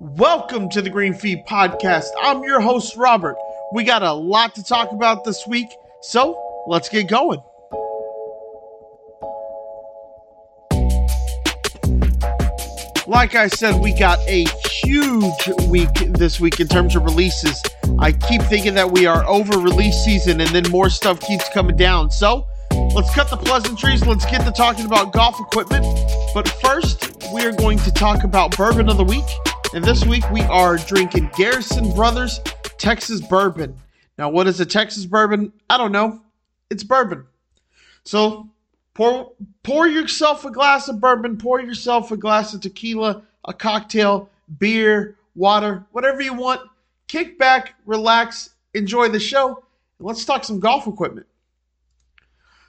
[0.00, 2.04] Welcome to the Green Fee Podcast.
[2.22, 3.34] I'm your host, Robert.
[3.72, 5.66] We got a lot to talk about this week,
[6.02, 7.42] so let's get going.
[13.08, 17.60] Like I said, we got a huge week this week in terms of releases.
[17.98, 21.76] I keep thinking that we are over release season and then more stuff keeps coming
[21.76, 22.12] down.
[22.12, 22.46] So
[22.94, 24.06] let's cut the pleasantries.
[24.06, 25.84] Let's get to talking about golf equipment.
[26.34, 29.26] But first, we are going to talk about bourbon of the week.
[29.74, 32.40] And this week we are drinking Garrison Brothers
[32.78, 33.76] Texas Bourbon.
[34.16, 35.52] Now, what is a Texas bourbon?
[35.68, 36.22] I don't know.
[36.70, 37.26] It's bourbon.
[38.02, 38.48] So
[38.94, 39.32] pour
[39.64, 45.16] pour yourself a glass of bourbon, pour yourself a glass of tequila, a cocktail, beer,
[45.34, 46.62] water, whatever you want.
[47.06, 49.62] Kick back, relax, enjoy the show,
[49.98, 51.26] and let's talk some golf equipment.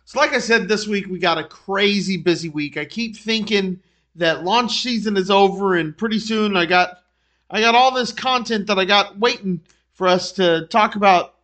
[0.04, 2.76] So, like I said, this week we got a crazy busy week.
[2.76, 3.80] I keep thinking
[4.16, 7.00] that launch season is over and pretty soon I got
[7.50, 9.62] I got all this content that I got waiting
[9.94, 11.36] for us to talk about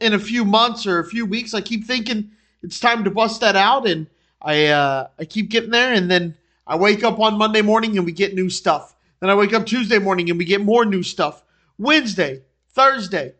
[0.00, 1.54] in a few months or a few weeks.
[1.54, 2.30] I keep thinking
[2.62, 4.06] it's time to bust that out and
[4.40, 8.06] I uh, I keep getting there and then I wake up on Monday morning and
[8.06, 8.94] we get new stuff.
[9.20, 11.42] Then I wake up Tuesday morning and we get more new stuff.
[11.78, 13.34] Wednesday, Thursday.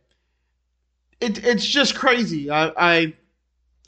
[1.20, 2.50] It, it's just crazy.
[2.50, 3.14] I, I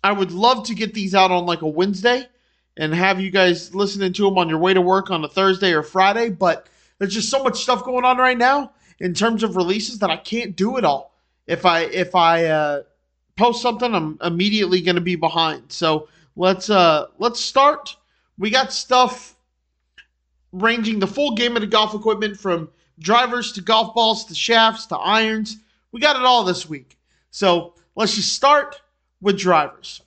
[0.02, 2.26] I would love to get these out on like a Wednesday
[2.76, 5.72] and have you guys listening to them on your way to work on a Thursday
[5.72, 6.30] or Friday.
[6.30, 6.68] But
[6.98, 10.16] there's just so much stuff going on right now in terms of releases that I
[10.16, 11.14] can't do it all.
[11.46, 12.82] If I if I uh,
[13.36, 15.72] post something, I'm immediately going to be behind.
[15.72, 17.96] So let's uh let's start.
[18.38, 19.36] We got stuff
[20.52, 24.96] ranging the full gamut of golf equipment from drivers to golf balls to shafts to
[24.96, 25.56] irons.
[25.92, 26.98] We got it all this week.
[27.30, 28.80] So let's just start
[29.20, 30.02] with drivers.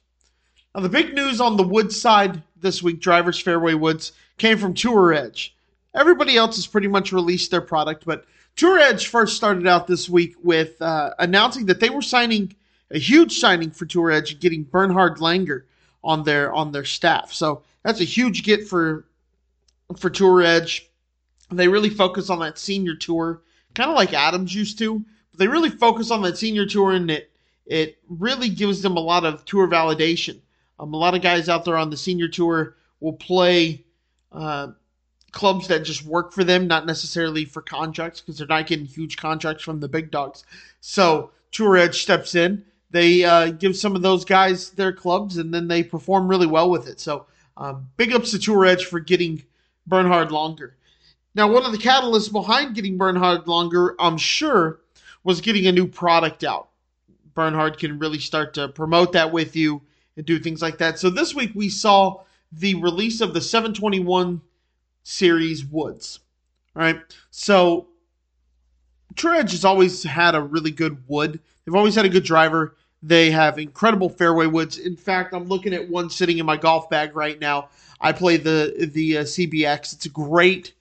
[0.73, 4.73] Now, the big news on the wood side this week, drivers fairway woods, came from
[4.73, 5.55] Tour Edge.
[5.93, 10.09] Everybody else has pretty much released their product, but Tour Edge first started out this
[10.09, 12.55] week with uh, announcing that they were signing
[12.91, 15.63] a huge signing for Tour Edge and getting Bernhard Langer
[16.03, 17.33] on their on their staff.
[17.33, 19.05] So that's a huge get for
[19.97, 20.89] for Tour Edge.
[21.51, 23.41] They really focus on that senior tour,
[23.75, 25.03] kind of like Adams used to.
[25.31, 27.31] But they really focus on that senior tour, and it
[27.65, 30.39] it really gives them a lot of tour validation.
[30.83, 33.85] Um, a lot of guys out there on the senior tour will play
[34.33, 34.67] uh,
[35.31, 39.15] clubs that just work for them, not necessarily for contracts because they're not getting huge
[39.15, 40.43] contracts from the big dogs.
[40.81, 42.65] So Tour Edge steps in.
[42.91, 46.69] They uh, give some of those guys their clubs, and then they perform really well
[46.69, 46.99] with it.
[46.99, 49.41] So um, big ups to Tour Edge for getting
[49.87, 50.71] Bernhard Langer.
[51.33, 54.81] Now, one of the catalysts behind getting Bernhard Langer, I'm sure,
[55.23, 56.67] was getting a new product out.
[57.33, 59.81] Bernhard can really start to promote that with you
[60.17, 60.99] and do things like that.
[60.99, 64.41] So this week we saw the release of the 721
[65.03, 66.19] series woods.
[66.75, 66.99] Right.
[67.29, 67.87] So
[69.15, 71.39] Tour Edge has always had a really good wood.
[71.65, 72.75] They've always had a good driver.
[73.01, 74.77] They have incredible fairway woods.
[74.77, 77.69] In fact, I'm looking at one sitting in my golf bag right now.
[77.99, 79.93] I play the the uh, CBX.
[79.93, 80.73] It's a great,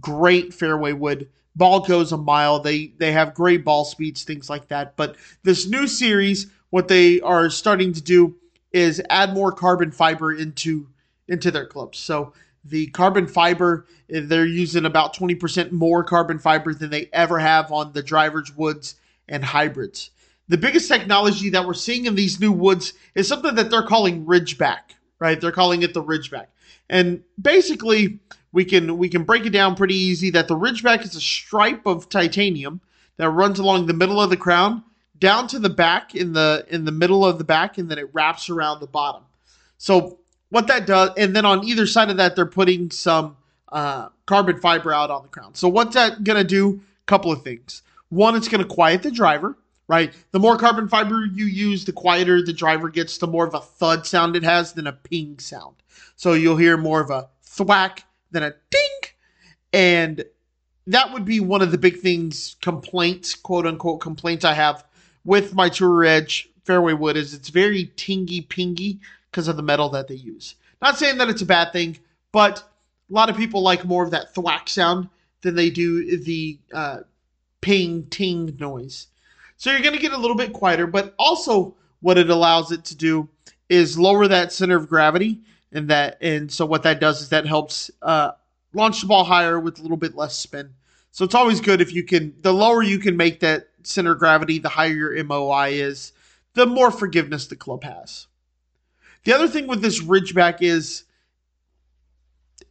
[0.00, 1.28] great fairway wood.
[1.54, 2.60] Ball goes a mile.
[2.60, 4.96] They they have great ball speeds, things like that.
[4.96, 8.36] But this new series, what they are starting to do
[8.78, 10.88] is add more carbon fiber into
[11.26, 11.98] into their clubs.
[11.98, 12.32] So
[12.64, 17.70] the carbon fiber eh, they're using about 20% more carbon fiber than they ever have
[17.70, 18.94] on the drivers woods
[19.28, 20.10] and hybrids.
[20.48, 24.24] The biggest technology that we're seeing in these new woods is something that they're calling
[24.24, 25.38] ridgeback, right?
[25.38, 26.46] They're calling it the ridgeback.
[26.88, 28.20] And basically
[28.52, 31.86] we can we can break it down pretty easy that the ridgeback is a stripe
[31.86, 32.80] of titanium
[33.18, 34.82] that runs along the middle of the crown
[35.18, 38.08] down to the back in the in the middle of the back and then it
[38.12, 39.22] wraps around the bottom.
[39.78, 40.18] So
[40.50, 43.36] what that does and then on either side of that they're putting some
[43.70, 45.54] uh, carbon fiber out on the crown.
[45.54, 46.80] So what's that to do?
[47.02, 47.82] A couple of things.
[48.08, 50.14] One, it's to quiet the driver, right?
[50.30, 53.60] The more carbon fiber you use, the quieter the driver gets, the more of a
[53.60, 55.76] thud sound it has than a ping sound.
[56.16, 58.90] So you'll hear more of a thwack than a ding.
[59.72, 60.24] And
[60.86, 64.84] that would be one of the big things, complaints, quote unquote, complaints I have
[65.28, 68.98] with my Tour Edge fairway wood is it's very tingy pingy
[69.30, 70.54] because of the metal that they use.
[70.80, 71.98] Not saying that it's a bad thing,
[72.32, 72.60] but
[73.10, 75.10] a lot of people like more of that thwack sound
[75.42, 77.00] than they do the uh,
[77.60, 79.08] ping ting noise.
[79.58, 82.86] So you're going to get a little bit quieter, but also what it allows it
[82.86, 83.28] to do
[83.68, 85.42] is lower that center of gravity,
[85.72, 88.30] and that and so what that does is that helps uh,
[88.72, 90.70] launch the ball higher with a little bit less spin.
[91.10, 92.32] So it's always good if you can.
[92.40, 96.12] The lower you can make that center of gravity, the higher your MOI is,
[96.54, 98.26] the more forgiveness the club has.
[99.24, 101.04] The other thing with this Ridgeback is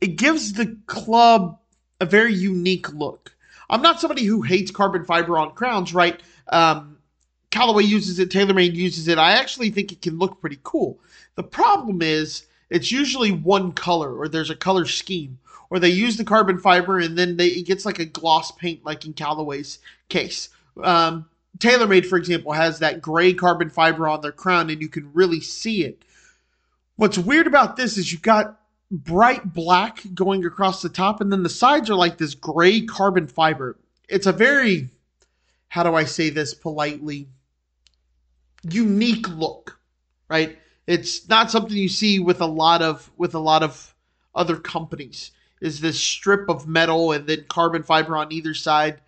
[0.02, 1.60] it gives the club
[2.00, 3.36] a very unique look.
[3.70, 6.22] I'm not somebody who hates carbon fiber on crowns, right?
[6.50, 6.98] Um,
[7.52, 9.18] Callaway uses it, TaylorMade uses it.
[9.18, 11.00] I actually think it can look pretty cool.
[11.36, 15.40] The problem is it's usually one color or there's a color scheme
[15.70, 18.86] or they use the carbon fiber and then they, it gets like a gloss paint
[18.86, 19.80] like in Callaway's
[20.10, 20.50] case.
[20.84, 25.12] Um, TaylorMade, for example, has that gray carbon fiber on their crown and you can
[25.14, 26.04] really see it.
[26.96, 28.60] What's weird about this is you've got
[28.90, 33.28] bright black going across the top and then the sides are like this gray carbon
[33.28, 33.78] fiber.
[34.08, 34.90] It's a very,
[35.70, 37.28] how do I say this politely,
[38.64, 39.80] unique look,
[40.30, 40.58] right?
[40.86, 43.94] It's not something you see with a lot of with a lot of
[44.34, 45.32] other companies.
[45.60, 49.02] Is this strip of metal and then carbon fiber on either side?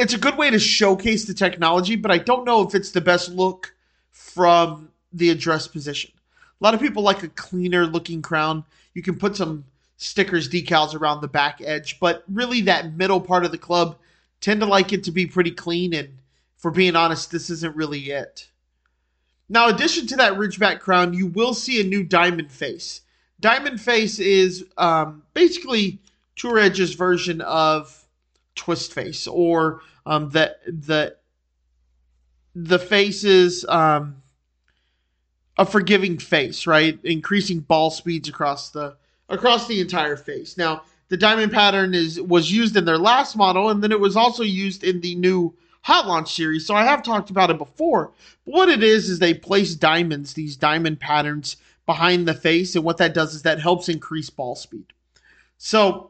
[0.00, 3.02] It's a good way to showcase the technology, but I don't know if it's the
[3.02, 3.74] best look
[4.08, 6.10] from the address position.
[6.58, 8.64] A lot of people like a cleaner looking crown.
[8.94, 9.66] You can put some
[9.98, 13.98] stickers, decals around the back edge, but really that middle part of the club
[14.40, 15.92] tend to like it to be pretty clean.
[15.92, 16.16] And
[16.56, 18.48] for being honest, this isn't really it.
[19.50, 23.02] Now, addition to that Ridgeback crown, you will see a new diamond face.
[23.38, 25.98] Diamond Face is um, basically
[26.36, 27.99] Tour Edge's version of
[28.60, 31.16] Twist Face, or um, the the
[32.54, 34.22] the face is um,
[35.56, 36.98] a forgiving face, right?
[37.02, 38.96] Increasing ball speeds across the
[39.30, 40.58] across the entire face.
[40.58, 44.14] Now, the diamond pattern is was used in their last model, and then it was
[44.14, 46.66] also used in the new Hot Launch series.
[46.66, 48.12] So I have talked about it before.
[48.44, 52.76] But what it is is they place diamonds, these diamond patterns behind the face.
[52.76, 54.92] And what that does is that helps increase ball speed.
[55.56, 56.09] So,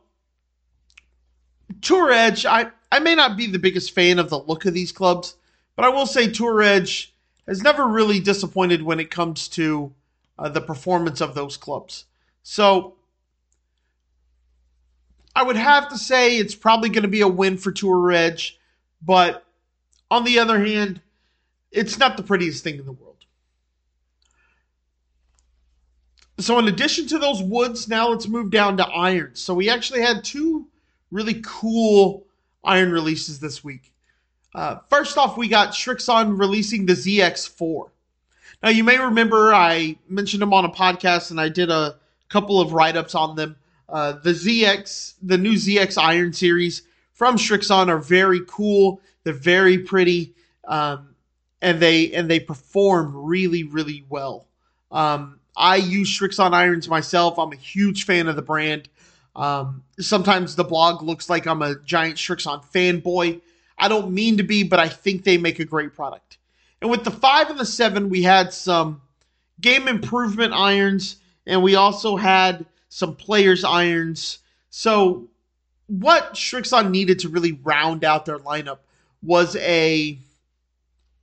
[1.81, 4.93] Tour Edge, I, I may not be the biggest fan of the look of these
[4.93, 5.37] clubs,
[5.77, 7.15] but I will say Tour Edge
[7.47, 9.93] has never really disappointed when it comes to
[10.39, 12.07] uh, the performance of those clubs.
[12.43, 12.95] So,
[15.35, 18.59] I would have to say it's probably going to be a win for Tour Edge,
[19.01, 19.45] but
[20.11, 21.01] on the other hand,
[21.71, 23.25] it's not the prettiest thing in the world.
[26.39, 29.41] So, in addition to those woods, now let's move down to irons.
[29.41, 30.67] So, we actually had two
[31.11, 32.25] really cool
[32.65, 33.93] iron releases this week.
[34.55, 37.91] Uh, first off, we got Srixon releasing the ZX4.
[38.63, 41.97] Now, you may remember I mentioned them on a podcast and I did a
[42.29, 43.57] couple of write ups on them.
[43.89, 46.83] Uh, the ZX, the new ZX Iron series
[47.13, 49.01] from Srixon are very cool.
[49.25, 50.35] They're very pretty,
[50.67, 51.15] um,
[51.61, 54.47] and they and they perform really really well.
[54.91, 57.39] Um, I use Srixon irons myself.
[57.39, 58.89] I'm a huge fan of the brand.
[59.37, 63.41] Um, sometimes the blog looks like I'm a giant Srixon fanboy.
[63.79, 66.39] I don't mean to be, but I think they make a great product.
[66.81, 69.03] And with the five and the seven, we had some
[69.61, 71.17] game improvement irons,
[71.47, 74.39] and we also had some players' irons.
[74.71, 75.29] So,
[75.87, 78.79] what Srixon needed to really round out their lineup
[79.23, 80.19] was a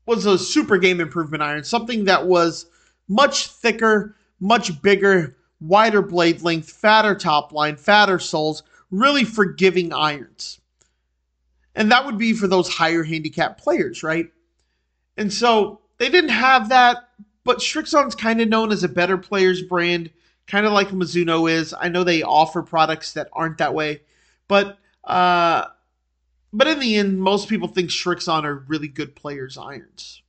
[0.05, 2.65] was a super game improvement iron, something that was
[3.07, 10.59] much thicker, much bigger, wider blade length, fatter top line, fatter soles, really forgiving irons.
[11.75, 14.31] And that would be for those higher handicap players, right?
[15.15, 17.09] And so they didn't have that,
[17.43, 20.11] but Srixon's kind of known as a better players brand,
[20.47, 21.73] kind of like Mizuno is.
[21.79, 24.01] I know they offer products that aren't that way,
[24.47, 25.65] but uh,
[26.53, 30.21] but in the end, most people think Srixon are really good players' irons.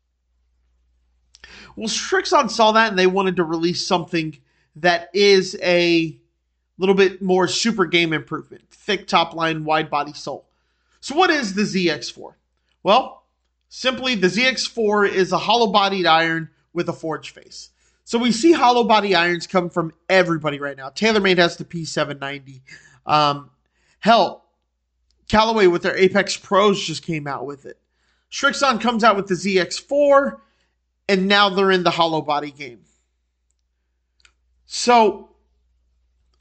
[1.77, 4.39] Well, Srixon saw that and they wanted to release something
[4.83, 6.19] that is a
[6.79, 10.49] little bit more super game improvement, thick top line, wide body sole.
[11.01, 12.35] So, what is the ZX4?
[12.83, 13.25] Well,
[13.69, 17.71] simply the ZX4 is a hollow bodied iron with a forged face.
[18.05, 20.91] So, we see hollow body irons come from everybody right now.
[20.91, 22.61] TaylorMade has the P790.
[23.07, 23.51] Um,
[24.01, 24.45] hell,
[25.29, 27.79] Callaway with their Apex Pros just came out with it.
[28.31, 30.39] Srixon comes out with the ZX4,
[31.09, 32.81] and now they're in the hollow body game.
[34.71, 35.31] So,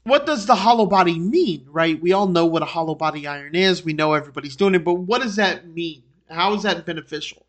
[0.04, 1.98] what does the hollow body mean, right?
[1.98, 3.82] We all know what a hollow body iron is.
[3.82, 6.02] We know everybody's doing it, but what does that mean?
[6.28, 7.46] How is that beneficial?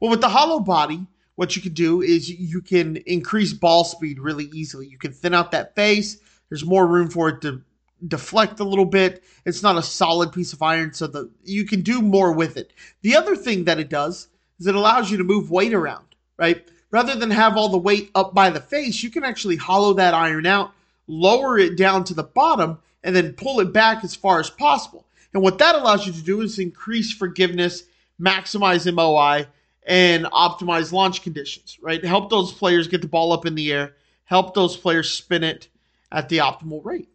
[0.00, 4.18] Well, with the hollow body, what you can do is you can increase ball speed
[4.18, 4.86] really easily.
[4.86, 6.16] You can thin out that face.
[6.48, 7.60] There's more room for it to
[8.08, 9.22] deflect a little bit.
[9.44, 12.72] It's not a solid piece of iron, so the you can do more with it.
[13.02, 16.06] The other thing that it does is it allows you to move weight around,
[16.38, 16.66] right?
[16.90, 20.14] Rather than have all the weight up by the face, you can actually hollow that
[20.14, 20.72] iron out,
[21.06, 25.04] lower it down to the bottom, and then pull it back as far as possible.
[25.34, 27.84] And what that allows you to do is increase forgiveness,
[28.20, 29.46] maximize MOI,
[29.86, 32.04] and optimize launch conditions, right?
[32.04, 35.68] Help those players get the ball up in the air, help those players spin it
[36.10, 37.08] at the optimal rate.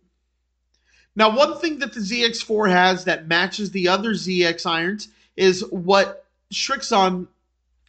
[1.16, 6.26] Now, one thing that the ZX4 has that matches the other ZX irons is what
[6.54, 7.28] Srixon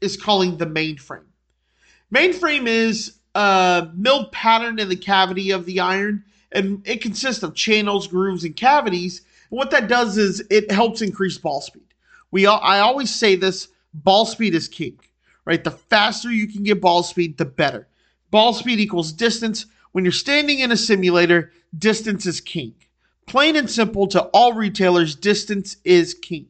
[0.00, 1.26] is calling the mainframe.
[2.12, 7.54] Mainframe is a milled pattern in the cavity of the iron, and it consists of
[7.54, 9.22] channels, grooves, and cavities.
[9.50, 11.86] And what that does is it helps increase ball speed.
[12.30, 14.98] We I always say this: ball speed is king,
[15.46, 15.64] right?
[15.64, 17.88] The faster you can get ball speed, the better.
[18.30, 19.66] Ball speed equals distance.
[19.92, 22.74] When you're standing in a simulator, distance is king.
[23.26, 26.48] Plain and simple to all retailers, distance is king.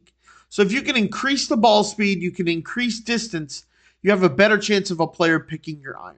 [0.48, 3.64] So if you can increase the ball speed, you can increase distance,
[4.02, 6.16] you have a better chance of a player picking your iron.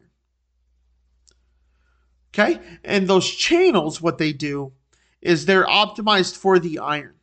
[2.32, 2.60] Okay?
[2.82, 4.72] And those channels, what they do
[5.20, 7.14] is they're optimized for the iron.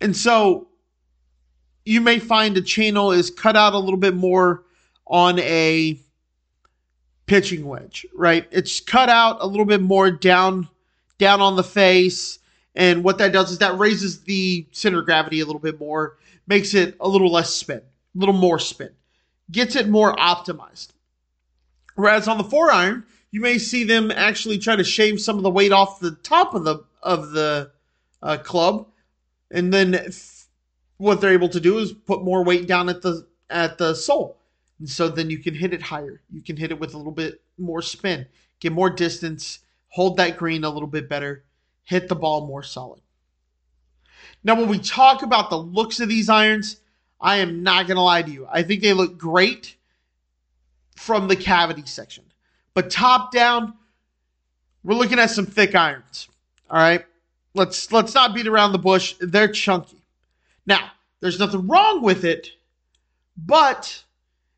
[0.00, 0.68] And so
[1.84, 4.64] you may find a channel is cut out a little bit more
[5.06, 5.98] on a
[7.26, 8.46] pitching wedge, right?
[8.50, 10.68] It's cut out a little bit more down
[11.18, 12.38] down on the face.
[12.74, 16.16] And what that does is that raises the center of gravity a little bit more,
[16.46, 18.90] makes it a little less spin, a little more spin,
[19.52, 20.88] gets it more optimized.
[21.94, 25.42] Whereas on the four iron, you may see them actually try to shave some of
[25.42, 27.70] the weight off the top of the of the
[28.22, 28.86] uh, club,
[29.50, 30.46] and then f-
[30.96, 34.38] what they're able to do is put more weight down at the at the sole,
[34.78, 36.22] and so then you can hit it higher.
[36.30, 38.26] You can hit it with a little bit more spin,
[38.60, 41.44] get more distance, hold that green a little bit better,
[41.84, 43.00] hit the ball more solid.
[44.44, 46.80] Now, when we talk about the looks of these irons,
[47.22, 48.48] I am not going to lie to you.
[48.50, 49.76] I think they look great
[50.96, 52.24] from the cavity section.
[52.74, 53.74] But top down,
[54.82, 56.28] we're looking at some thick irons.
[56.68, 57.04] All right.
[57.54, 59.14] Let's let's not beat around the bush.
[59.20, 60.02] They're chunky.
[60.66, 62.48] Now, there's nothing wrong with it,
[63.36, 64.02] but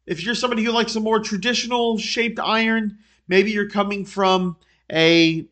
[0.07, 4.57] if you're somebody who likes a more traditional shaped iron, maybe you're coming from
[4.93, 5.47] a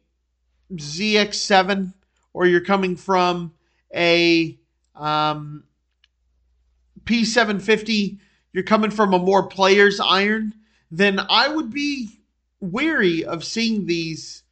[0.72, 1.92] ZX7
[2.32, 3.52] or you're coming from
[3.94, 4.56] a
[4.94, 5.64] um,
[7.04, 8.18] P750,
[8.52, 10.54] you're coming from a more player's iron,
[10.90, 12.20] then I would be
[12.60, 14.42] weary of seeing these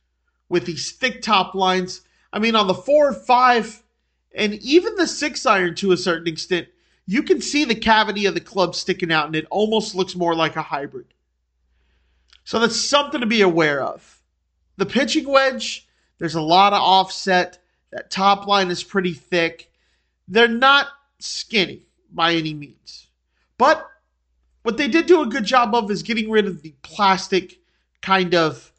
[0.49, 2.03] with these thick top lines.
[2.33, 3.83] I mean, on the four, five,
[4.35, 6.69] and even the six iron to a certain extent,
[7.07, 10.35] you can see the cavity of the club sticking out, and it almost looks more
[10.35, 11.07] like a hybrid.
[12.45, 14.23] So that's something to be aware of.
[14.77, 15.87] The pitching wedge,
[16.19, 17.59] there's a lot of offset.
[17.91, 19.71] That top line is pretty thick.
[20.27, 20.87] They're not
[21.19, 23.09] skinny by any means.
[23.59, 23.87] But
[24.63, 27.59] what they did do a good job of is getting rid of the plastic
[28.03, 28.73] kind of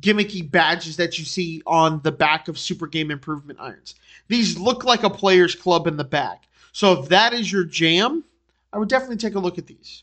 [0.00, 3.94] gimmicky badges that you see on the back of Super Game Improvement irons.
[4.28, 6.44] These look like a player's club in the back.
[6.72, 8.24] So if that is your jam,
[8.72, 10.02] I would definitely take a look at these.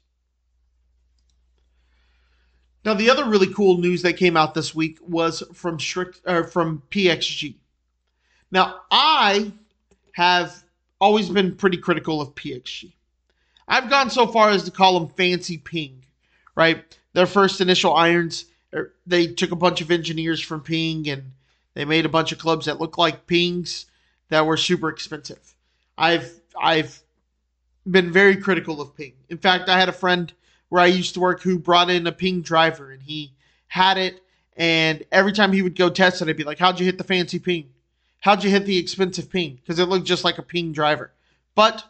[2.85, 6.43] Now, the other really cool news that came out this week was from Strict or
[6.43, 7.55] from PXG.
[8.51, 9.53] Now, I
[10.13, 10.63] have
[11.03, 12.93] always been pretty critical of PXG.
[13.67, 16.05] I've gone so far as to call them fancy ping,
[16.55, 16.97] right?
[17.11, 21.33] Their first initial irons, er, they took a bunch of engineers from ping and
[21.73, 23.85] they made a bunch of clubs that looked like pings
[24.29, 25.55] that were super expensive.
[25.97, 27.01] I've I've
[27.89, 29.13] been very critical of ping.
[29.27, 30.31] In fact, I had a friend
[30.69, 33.33] where I used to work who brought in a ping driver and he
[33.67, 34.21] had it
[34.55, 37.03] and every time he would go test it, I'd be like, How'd you hit the
[37.03, 37.72] fancy ping?
[38.23, 39.55] How'd you hit the expensive ping?
[39.55, 41.11] Because it looked just like a ping driver.
[41.55, 41.83] But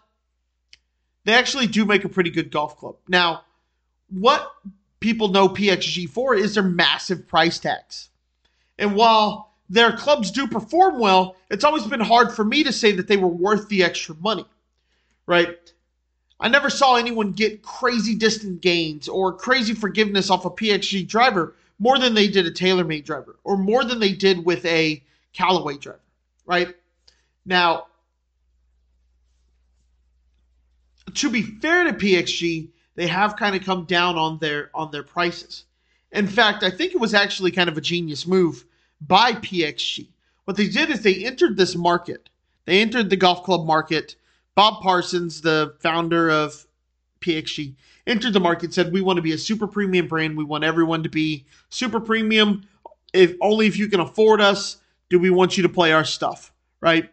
[1.25, 2.95] they actually do make a pretty good golf club.
[3.07, 3.43] Now,
[4.09, 4.51] what
[4.99, 8.09] people know PXG for is their massive price tags.
[8.79, 12.93] And while their clubs do perform well, it's always been hard for me to say
[12.93, 14.47] that they were worth the extra money,
[15.27, 15.55] right?
[16.39, 21.53] I never saw anyone get crazy distant gains or crazy forgiveness off a PXG driver
[21.77, 25.77] more than they did a TaylorMade driver or more than they did with a Callaway
[25.77, 25.99] driver,
[26.45, 26.73] right?
[27.45, 27.87] Now,
[31.13, 35.03] to be fair to PXG, they have kind of come down on their on their
[35.03, 35.65] prices.
[36.11, 38.65] In fact, I think it was actually kind of a genius move
[39.01, 40.07] by PXG.
[40.45, 42.29] What they did is they entered this market.
[42.65, 44.15] They entered the golf club market.
[44.55, 46.67] Bob Parsons, the founder of
[47.21, 50.37] PXG, entered the market said we want to be a super premium brand.
[50.37, 52.67] We want everyone to be super premium.
[53.13, 54.77] If only if you can afford us,
[55.13, 56.51] do we want you to play our stuff,
[56.81, 57.07] right?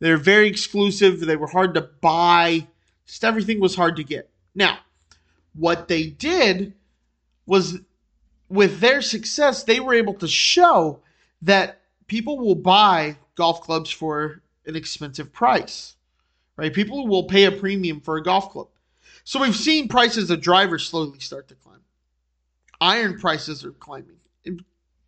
[0.00, 1.20] They're very exclusive.
[1.20, 2.66] They were hard to buy.
[3.06, 4.28] Just everything was hard to get.
[4.56, 4.78] Now,
[5.54, 6.74] what they did
[7.46, 7.78] was
[8.48, 10.98] with their success, they were able to show
[11.42, 15.94] that people will buy golf clubs for an expensive price,
[16.56, 16.74] right?
[16.74, 18.66] People will pay a premium for a golf club.
[19.22, 21.82] So we've seen prices of drivers slowly start to climb.
[22.80, 24.16] Iron prices are climbing.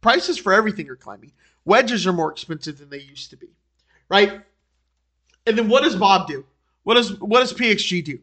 [0.01, 1.33] Prices for everything are climbing.
[1.67, 3.49] Wedges are more expensive than they used to be.
[4.09, 4.41] right?
[5.47, 6.47] And then what does Bob do?
[6.85, 8.21] What does what does PXG do?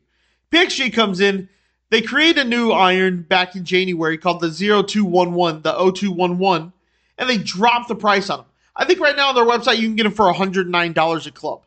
[0.51, 1.49] PXG comes in,
[1.89, 6.73] they create a new iron back in January called the 0211, the 0211,
[7.17, 8.47] and they drop the price on them.
[8.75, 11.65] I think right now on their website you can get them for $109 a club.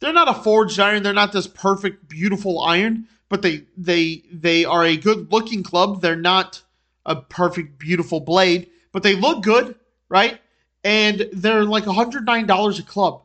[0.00, 4.64] They're not a forged iron, they're not this perfect beautiful iron, but they they they
[4.64, 6.02] are a good looking club.
[6.02, 6.62] They're not
[7.06, 9.74] a perfect beautiful blade, but they look good,
[10.08, 10.40] right?
[10.86, 13.22] And they're like $109 a club.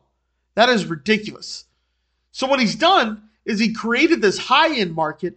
[0.56, 1.64] That is ridiculous.
[2.32, 5.36] So what he's done is he created this high end market,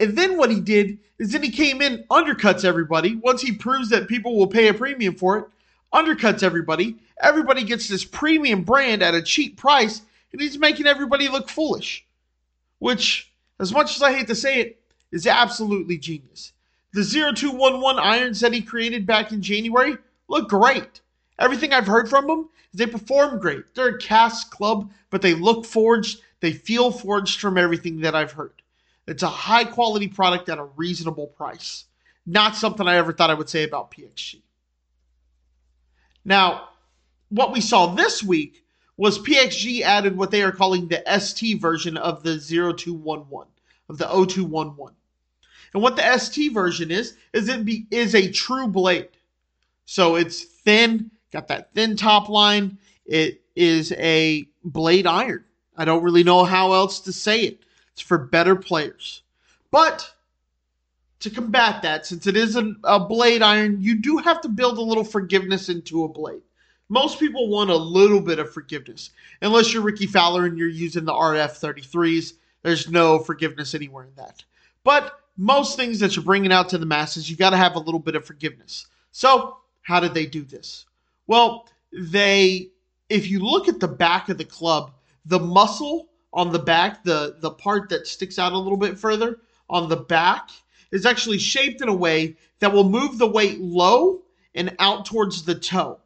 [0.00, 3.14] and then what he did is then he came in, undercuts everybody.
[3.14, 5.44] Once he proves that people will pay a premium for it,
[5.94, 6.96] undercuts everybody.
[7.22, 12.04] Everybody gets this premium brand at a cheap price, and he's making everybody look foolish.
[12.80, 16.52] Which, as much as I hate to say it, is absolutely genius.
[16.94, 21.00] The 0211 irons that he created back in January look great.
[21.40, 23.74] Everything I've heard from them is they perform great.
[23.74, 26.20] They're a cast club, but they look forged.
[26.40, 28.62] They feel forged from everything that I've heard.
[29.06, 31.86] It's a high quality product at a reasonable price.
[32.26, 34.42] Not something I ever thought I would say about PXG.
[36.24, 36.68] Now,
[37.30, 38.64] what we saw this week
[38.96, 43.48] was PXG added what they are calling the ST version of the 0211,
[43.88, 44.94] of the 0211.
[45.72, 49.08] And what the ST version is, is it be, is a true blade.
[49.86, 52.78] So it's thin, got that thin top line.
[53.06, 55.44] It is a blade iron.
[55.76, 57.60] I don't really know how else to say it.
[57.92, 59.22] It's for better players.
[59.70, 60.12] But
[61.20, 64.78] to combat that, since it is a, a blade iron, you do have to build
[64.78, 66.42] a little forgiveness into a blade.
[66.88, 69.10] Most people want a little bit of forgiveness.
[69.42, 72.32] Unless you're Rickie Fowler and you're using the RF 33s,
[72.62, 74.44] there's no forgiveness anywhere in that.
[74.82, 77.80] But most things that you're bringing out to the masses, you got to have a
[77.80, 78.86] little bit of forgiveness.
[79.12, 80.86] So, how did they do this?
[81.30, 82.72] Well, they,
[83.08, 84.90] if you look at the back of the club,
[85.24, 89.38] the muscle on the back, the, the part that sticks out a little bit further
[89.68, 90.50] on the back,
[90.90, 94.22] is actually shaped in a way that will move the weight low
[94.56, 96.00] and out towards the toe.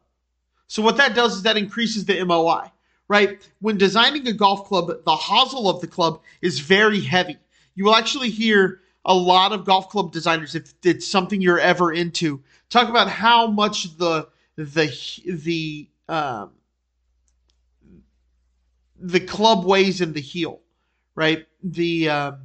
[0.67, 2.71] So what that does is that increases the MOI,
[3.07, 3.39] right?
[3.61, 7.39] When designing a golf club, the hosel of the club is very heavy.
[7.73, 11.91] You will actually hear a lot of golf club designers, if it's something you're ever
[11.91, 14.93] into, talk about how much the the
[15.25, 16.51] the um,
[18.99, 20.61] the club weighs in the heel,
[21.15, 21.45] right?
[21.63, 22.37] The um,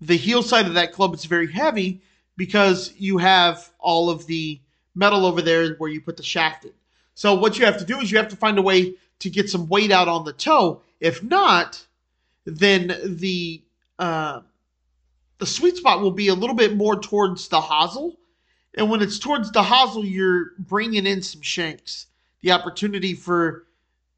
[0.00, 2.02] the heel side of that club is very heavy
[2.36, 4.60] because you have all of the
[4.94, 6.72] metal over there where you put the shaft in.
[7.14, 9.50] So what you have to do is you have to find a way to get
[9.50, 10.80] some weight out on the toe.
[11.00, 11.84] If not,
[12.44, 13.62] then the
[13.98, 14.40] uh,
[15.38, 18.16] the sweet spot will be a little bit more towards the hosel.
[18.74, 22.06] And when it's towards the hosel, you're bringing in some shanks.
[22.42, 23.66] The opportunity for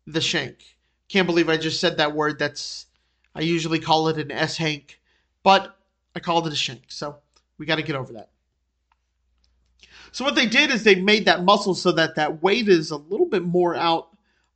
[0.07, 0.77] the shank.
[1.09, 2.39] Can't believe I just said that word.
[2.39, 2.87] That's
[3.35, 5.01] I usually call it an S hank,
[5.43, 5.77] but
[6.15, 6.85] I called it a shank.
[6.89, 7.17] So
[7.59, 8.29] we got to get over that.
[10.13, 12.97] So what they did is they made that muscle so that that weight is a
[12.97, 14.09] little bit more out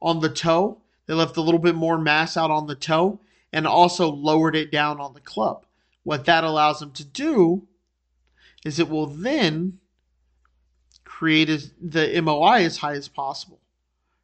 [0.03, 0.83] on the toe.
[1.07, 3.21] They left a little bit more mass out on the toe
[3.53, 5.65] and also lowered it down on the club.
[6.03, 7.67] What that allows them to do
[8.65, 9.79] is it will then
[11.17, 13.59] create the MOI as high as possible,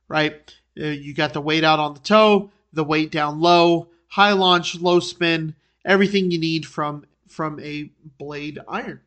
[0.09, 0.55] right?
[0.79, 4.75] Uh, you got the weight out on the toe, the weight down low, high launch,
[4.75, 5.55] low spin,
[5.87, 9.01] everything you need from from a blade iron.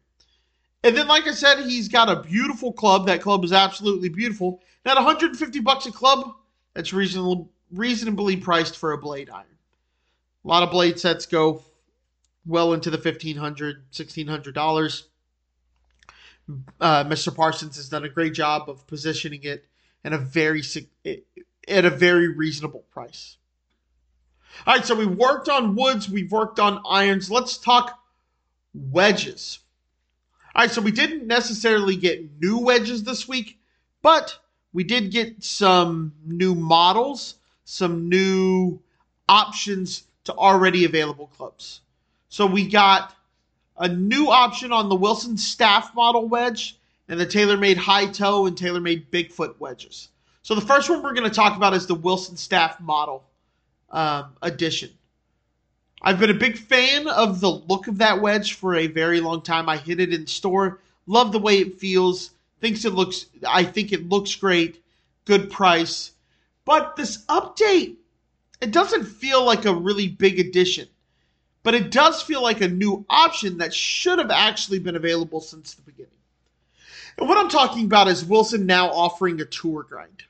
[0.83, 3.05] And then, like I said, he's got a beautiful club.
[3.05, 4.61] That club is absolutely beautiful.
[4.83, 6.33] At 150 bucks a club,
[6.73, 9.45] that's reasonable, reasonably priced for a blade iron.
[10.43, 11.61] A lot of blade sets go
[12.47, 15.03] well into the 1500 $1,600.
[16.79, 17.35] Uh, Mr.
[17.35, 19.65] Parsons has done a great job of positioning it
[20.03, 20.61] in a very
[21.67, 23.37] at a very reasonable price.
[24.65, 27.29] All right, so we worked on woods, we've worked on irons.
[27.29, 27.99] Let's talk
[28.73, 29.59] wedges.
[30.53, 33.59] All right, so we didn't necessarily get new wedges this week,
[34.01, 34.37] but
[34.71, 38.79] we did get some new models, some new
[39.27, 41.81] options to already available clubs.
[42.29, 43.14] So we got
[43.77, 48.57] a new option on the Wilson Staff model wedge and the TaylorMade high toe and
[48.57, 50.09] TaylorMade Bigfoot wedges.
[50.41, 53.23] So the first one we're going to talk about is the Wilson Staff model
[53.89, 54.91] um, edition.
[56.01, 59.41] I've been a big fan of the look of that wedge for a very long
[59.41, 59.67] time.
[59.67, 60.79] I hit it in store.
[61.07, 62.31] Love the way it feels.
[62.61, 64.83] Thinks it looks I think it looks great.
[65.25, 66.11] Good price.
[66.63, 67.95] But this update
[68.61, 70.87] it doesn't feel like a really big addition.
[71.65, 75.73] But it does feel like a new option that should have actually been available since
[75.73, 76.11] the beginning.
[77.17, 80.23] And what I'm talking about is Wilson now offering a tour grind.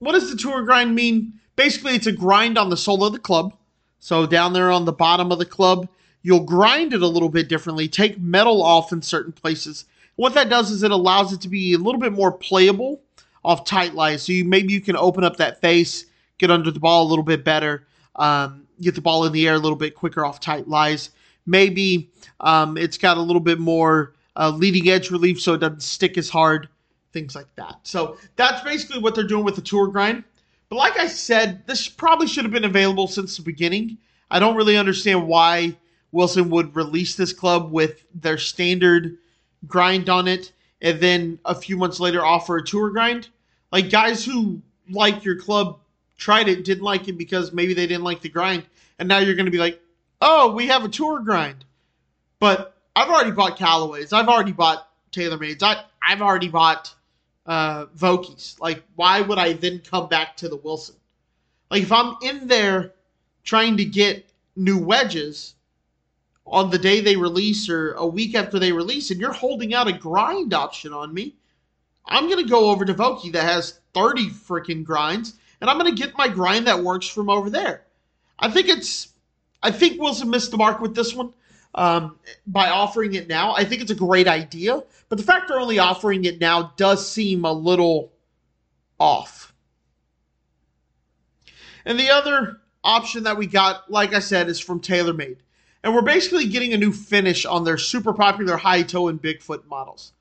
[0.00, 1.34] What does the tour grind mean?
[1.56, 3.54] basically it's a grind on the sole of the club.
[4.00, 5.88] So down there on the bottom of the club,
[6.22, 9.84] you'll grind it a little bit differently, take metal off in certain places.
[10.16, 13.00] What that does is it allows it to be a little bit more playable
[13.44, 14.22] off tight lies.
[14.22, 16.06] So you maybe you can open up that face,
[16.38, 19.54] get under the ball a little bit better, um, get the ball in the air
[19.54, 21.10] a little bit quicker off tight lies.
[21.46, 25.82] Maybe um, it's got a little bit more uh, leading edge relief so it doesn't
[25.82, 26.68] stick as hard,
[27.12, 27.80] things like that.
[27.82, 30.24] So that's basically what they're doing with the tour grind.
[30.68, 33.98] But like I said, this probably should have been available since the beginning.
[34.30, 35.76] I don't really understand why
[36.12, 39.18] Wilson would release this club with their standard
[39.66, 43.28] grind on it and then a few months later offer a tour grind.
[43.70, 45.78] Like guys who like your club
[46.22, 48.64] tried it, didn't like it because maybe they didn't like the grind,
[48.98, 49.80] and now you're going to be like,
[50.20, 51.64] oh, we have a tour grind.
[52.38, 54.12] But I've already bought Callaways.
[54.12, 55.62] I've already bought TaylorMades.
[55.62, 56.94] I, I've already bought
[57.44, 58.58] uh, Vokeys.
[58.60, 60.94] Like, why would I then come back to the Wilson?
[61.70, 62.92] Like, if I'm in there
[63.42, 65.54] trying to get new wedges
[66.46, 69.88] on the day they release or a week after they release, and you're holding out
[69.88, 71.34] a grind option on me,
[72.06, 75.94] I'm going to go over to Vokey that has 30 freaking grinds, and I'm going
[75.94, 77.84] to get my grind that works from over there.
[78.36, 79.12] I think it's,
[79.62, 81.32] I think Wilson missed the mark with this one
[81.76, 83.54] um, by offering it now.
[83.54, 87.08] I think it's a great idea, but the fact they're only offering it now does
[87.08, 88.10] seem a little
[88.98, 89.54] off.
[91.84, 95.38] And the other option that we got, like I said, is from TaylorMade.
[95.84, 99.66] And we're basically getting a new finish on their super popular high toe and Bigfoot
[99.66, 100.12] models.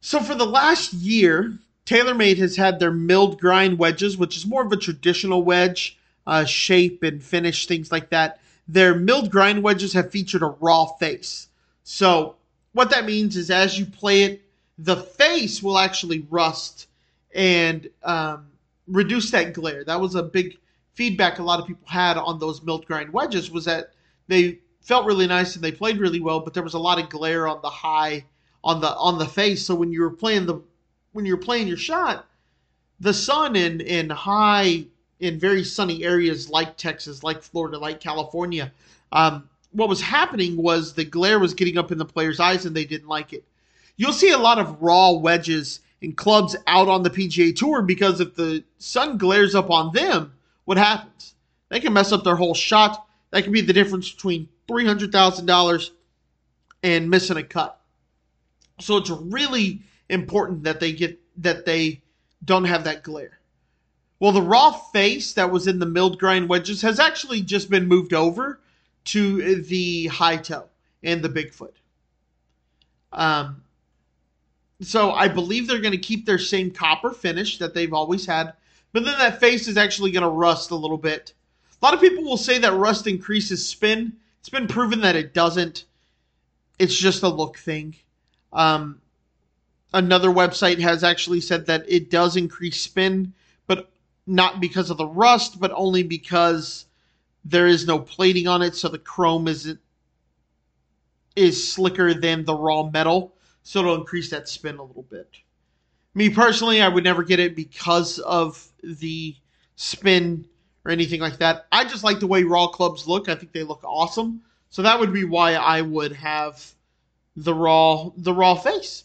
[0.00, 4.64] So for the last year, TaylorMade has had their milled grind wedges, which is more
[4.64, 8.40] of a traditional wedge uh, shape and finish, things like that.
[8.68, 11.48] Their milled grind wedges have featured a raw face.
[11.84, 12.34] So
[12.72, 14.42] what that means is as you play it,
[14.78, 16.88] the face will actually rust
[17.34, 18.48] and um,
[18.88, 19.84] reduce that glare.
[19.84, 20.58] That was a big
[20.94, 23.92] feedback a lot of people had on those milled grind wedges was that
[24.28, 27.08] they felt really nice and they played really well, but there was a lot of
[27.08, 28.24] glare on the high
[28.64, 29.64] on the on the face.
[29.64, 30.60] So when you were playing the
[31.16, 32.26] when you're playing your shot,
[33.00, 34.84] the sun in in high
[35.18, 38.70] in very sunny areas like Texas, like Florida, like California,
[39.12, 42.76] um, what was happening was the glare was getting up in the players' eyes and
[42.76, 43.44] they didn't like it.
[43.96, 48.20] You'll see a lot of raw wedges and clubs out on the PGA Tour because
[48.20, 50.34] if the sun glares up on them,
[50.66, 51.34] what happens?
[51.70, 53.06] They can mess up their whole shot.
[53.30, 55.90] That can be the difference between $300,000
[56.82, 57.80] and missing a cut.
[58.80, 62.00] So it's really important that they get that they
[62.44, 63.38] don't have that glare.
[64.18, 67.86] Well, the raw face that was in the milled grind wedges has actually just been
[67.86, 68.60] moved over
[69.06, 70.66] to the high toe
[71.02, 71.74] and the Bigfoot.
[73.12, 73.62] Um,
[74.80, 78.54] so I believe they're going to keep their same copper finish that they've always had,
[78.92, 81.32] but then that face is actually going to rust a little bit.
[81.80, 84.14] A lot of people will say that rust increases spin.
[84.40, 85.84] It's been proven that it doesn't.
[86.78, 87.96] It's just a look thing.
[88.52, 89.00] Um,
[89.92, 93.32] another website has actually said that it does increase spin,
[93.66, 93.90] but
[94.26, 96.86] not because of the rust, but only because
[97.44, 99.76] there is no plating on it, so the chrome is
[101.36, 105.28] is slicker than the raw metal, so it'll increase that spin a little bit.
[106.14, 109.36] Me personally, I would never get it because of the
[109.76, 110.46] spin
[110.84, 111.66] or anything like that.
[111.70, 113.28] I just like the way raw clubs look.
[113.28, 114.40] I think they look awesome.
[114.70, 116.74] So that would be why I would have
[117.36, 119.04] the raw the raw face.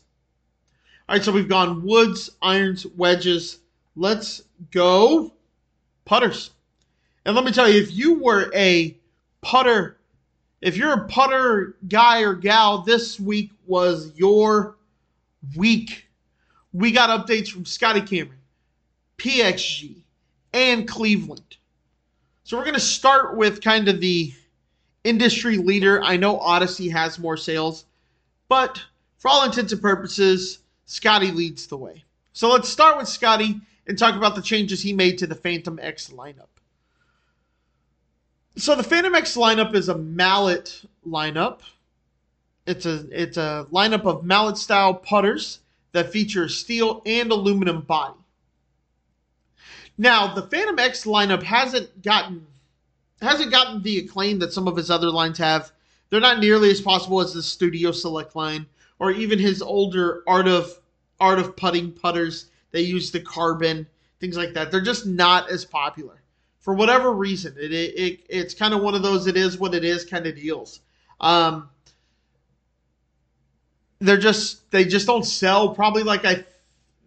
[1.11, 3.59] All right, so we've gone woods, irons, wedges.
[3.97, 5.33] Let's go
[6.05, 6.51] putters.
[7.25, 8.95] And let me tell you, if you were a
[9.41, 9.97] putter,
[10.61, 14.77] if you're a putter guy or gal, this week was your
[15.57, 16.07] week.
[16.71, 18.39] We got updates from Scotty Cameron,
[19.17, 19.97] PXG,
[20.53, 21.57] and Cleveland.
[22.45, 24.33] So we're going to start with kind of the
[25.03, 26.01] industry leader.
[26.01, 27.83] I know Odyssey has more sales,
[28.47, 28.81] but
[29.17, 30.59] for all intents and purposes,
[30.91, 32.03] Scotty leads the way.
[32.33, 35.79] So let's start with Scotty and talk about the changes he made to the Phantom
[35.81, 36.49] X lineup.
[38.57, 41.59] So the Phantom X lineup is a mallet lineup.
[42.67, 45.59] It's a it's a lineup of mallet style putters
[45.93, 48.19] that feature steel and aluminum body.
[49.97, 52.45] Now, the Phantom X lineup hasn't gotten
[53.21, 55.71] hasn't gotten the acclaim that some of his other lines have.
[56.09, 58.65] They're not nearly as possible as the Studio Select line
[58.99, 60.80] or even his older Art of
[61.21, 62.47] Art of Putting putters.
[62.71, 63.87] They use the carbon,
[64.19, 64.71] things like that.
[64.71, 66.21] They're just not as popular
[66.59, 67.55] for whatever reason.
[67.59, 70.25] It, it, it it's kind of one of those it is what it is kind
[70.25, 70.79] of deals.
[71.19, 71.69] Um,
[73.99, 76.43] they're just they just don't sell probably like I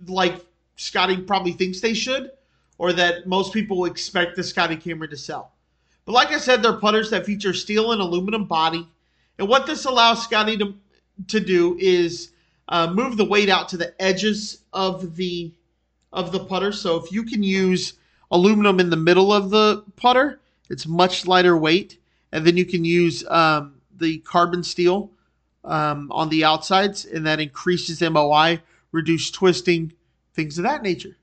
[0.06, 0.44] like
[0.76, 2.30] Scotty probably thinks they should
[2.78, 5.52] or that most people expect the Scotty Cameron to sell.
[6.04, 8.86] But like I said, they're putters that feature steel and aluminum body.
[9.38, 10.74] And what this allows Scotty to,
[11.28, 12.30] to do is
[12.68, 15.52] uh, move the weight out to the edges of the
[16.12, 16.72] of the putter.
[16.72, 17.94] So if you can use
[18.30, 21.98] aluminum in the middle of the putter, it's much lighter weight.
[22.32, 25.10] And then you can use um, the carbon steel
[25.64, 28.60] um, on the outsides, and that increases MOI,
[28.92, 29.92] reduce twisting,
[30.34, 31.16] things of that nature.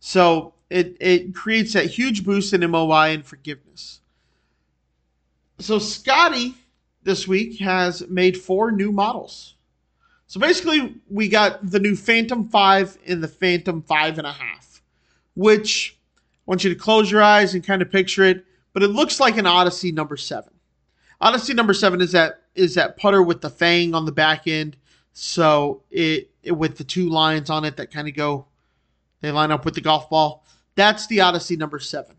[0.00, 4.00] So it, it creates that huge boost in MOI and forgiveness.
[5.58, 6.54] So Scotty
[7.02, 9.54] this week has made four new models.
[10.28, 14.80] So basically, we got the new Phantom 5 and the Phantom 5.5,
[15.34, 18.88] which I want you to close your eyes and kind of picture it, but it
[18.88, 20.52] looks like an Odyssey number 7.
[21.20, 24.76] Odyssey number 7 is that is that putter with the fang on the back end.
[25.14, 28.46] So it, it with the two lines on it that kind of go
[29.20, 30.44] they line up with the golf ball.
[30.74, 32.14] That's the Odyssey number 7.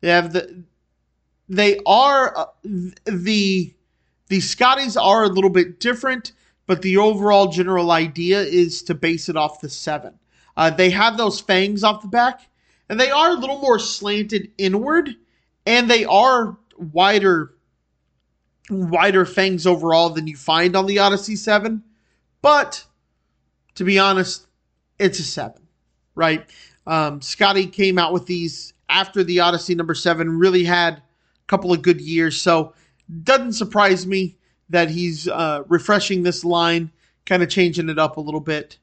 [0.00, 0.64] They have the
[1.48, 2.46] they are uh,
[3.04, 3.72] the
[4.28, 6.32] the Scotties are a little bit different,
[6.66, 10.18] but the overall general idea is to base it off the seven.
[10.56, 12.48] Uh, they have those fangs off the back,
[12.88, 15.10] and they are a little more slanted inward,
[15.64, 17.52] and they are wider
[18.68, 21.84] wider fangs overall than you find on the Odyssey 7.
[22.42, 22.84] But
[23.76, 24.46] to be honest,
[24.98, 25.62] it's a 7,
[26.14, 26.48] right?
[26.86, 31.02] Um, Scotty came out with these after the Odyssey number 7, really had a
[31.46, 32.40] couple of good years.
[32.40, 32.74] So
[33.22, 34.36] doesn't surprise me
[34.68, 36.90] that he's uh, refreshing this line,
[37.24, 38.78] kind of changing it up a little bit.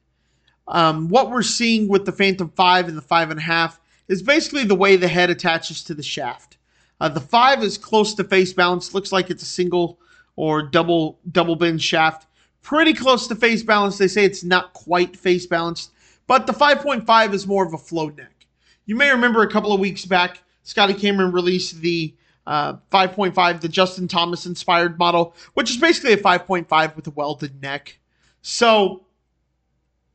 [0.66, 4.96] Um, what we're seeing with the Phantom 5 and the 5.5 is basically the way
[4.96, 6.56] the head attaches to the shaft.
[7.00, 9.98] Uh, the 5 is close to face balance, looks like it's a single
[10.36, 12.26] or double double bend shaft.
[12.62, 13.98] Pretty close to face balance.
[13.98, 15.92] They say it's not quite face balanced,
[16.26, 18.46] but the 5.5 is more of a flow neck.
[18.86, 22.14] You may remember a couple of weeks back, Scotty Cameron released the
[22.46, 27.62] uh, 5.5, the Justin Thomas inspired model, which is basically a 5.5 with a welded
[27.62, 27.98] neck.
[28.42, 29.04] So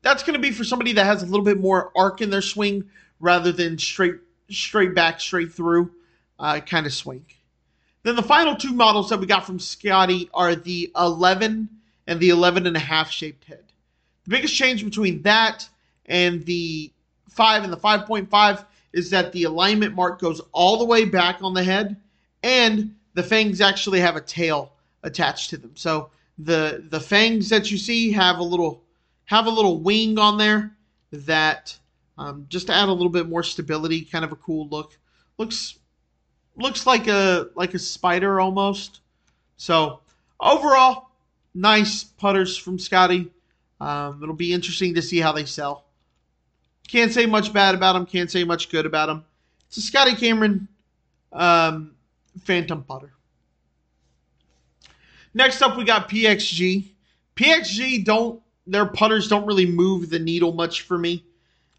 [0.02, 2.42] that's going to be for somebody that has a little bit more arc in their
[2.42, 2.88] swing
[3.18, 4.16] rather than straight
[4.50, 5.92] straight back, straight through
[6.38, 7.24] uh, kind of swing.
[8.02, 11.68] Then the final two models that we got from Scotty are the 11
[12.06, 13.64] and the 11 and a half shaped head.
[14.24, 15.68] The biggest change between that
[16.06, 16.92] and the
[17.28, 21.54] 5 and the 5.5 is that the alignment mark goes all the way back on
[21.54, 21.96] the head
[22.42, 24.72] and the fangs actually have a tail
[25.02, 25.72] attached to them.
[25.74, 28.82] So the the fangs that you see have a little
[29.26, 30.76] have a little wing on there
[31.12, 31.76] that
[32.18, 34.98] um, just to add a little bit more stability, kind of a cool look.
[35.38, 35.78] Looks
[36.56, 39.00] looks like a like a spider almost.
[39.56, 40.00] So
[40.38, 41.10] overall,
[41.54, 43.30] nice putters from Scotty.
[43.80, 45.86] Um, it'll be interesting to see how they sell.
[46.88, 48.04] Can't say much bad about them.
[48.04, 49.24] Can't say much good about them.
[49.68, 50.68] It's a Scotty Cameron
[51.32, 51.94] um,
[52.42, 53.12] Phantom putter.
[55.32, 56.90] Next up, we got PXG.
[57.36, 61.24] PXG don't their putters don't really move the needle much for me,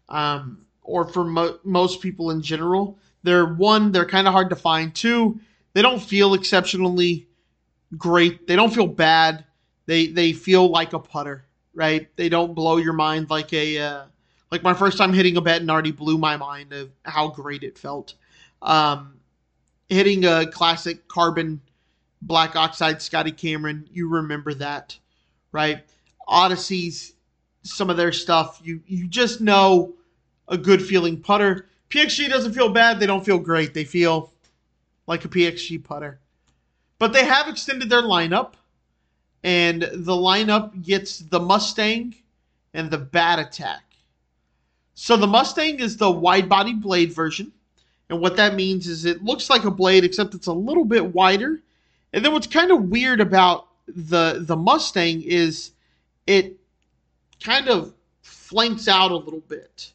[0.08, 2.98] um, or for mo- most people in general.
[3.22, 4.94] They're one, they're kind of hard to find.
[4.94, 5.40] Two,
[5.74, 7.28] they don't feel exceptionally
[7.96, 8.46] great.
[8.46, 9.44] They don't feel bad.
[9.86, 11.44] They they feel like a putter,
[11.74, 12.08] right?
[12.16, 14.04] They don't blow your mind like a uh,
[14.50, 18.14] like my first time hitting a Bettinardi blew my mind of how great it felt.
[18.60, 19.14] Um,
[19.92, 21.60] hitting a classic carbon
[22.20, 24.98] black oxide Scotty Cameron, you remember that,
[25.50, 25.84] right?
[26.28, 27.12] Odysseys,
[27.62, 29.94] some of their stuff, you you just know
[30.48, 31.66] a good feeling putter.
[31.90, 33.74] PXG doesn't feel bad, they don't feel great.
[33.74, 34.32] They feel
[35.06, 36.20] like a PXG putter.
[36.98, 38.54] But they have extended their lineup,
[39.42, 42.14] and the lineup gets the Mustang
[42.72, 43.82] and the Bat Attack.
[44.94, 47.52] So the Mustang is the wide body blade version.
[48.12, 51.14] And what that means is it looks like a blade, except it's a little bit
[51.14, 51.62] wider.
[52.12, 55.70] And then what's kind of weird about the the Mustang is
[56.26, 56.60] it
[57.42, 59.94] kind of flanks out a little bit.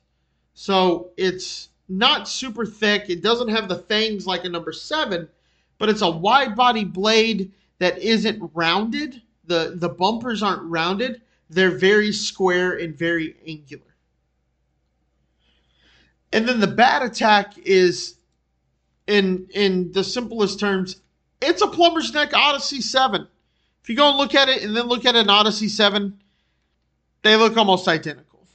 [0.55, 3.07] So it's not super thick.
[3.07, 5.29] It doesn't have the fangs like a number seven,
[5.77, 9.21] but it's a wide body blade that isn't rounded.
[9.45, 11.21] The the bumpers aren't rounded.
[11.51, 13.86] They're very square and very angular.
[16.33, 18.15] And then the Bat Attack is
[19.07, 20.97] in in the simplest terms,
[21.41, 23.27] it's a plumber's neck Odyssey 7.
[23.81, 26.19] If you go and look at it and then look at an Odyssey 7,
[27.23, 28.45] they look almost identical.